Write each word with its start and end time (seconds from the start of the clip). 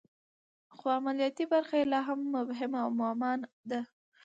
خو 0.75 0.85
عملیاتي 0.97 1.43
برخه 1.53 1.75
یې 1.79 1.85
لا 1.91 1.99
هم 2.07 2.19
مبهم 2.35 2.71
او 2.81 2.87
معما 2.99 3.31
ده 3.69 3.81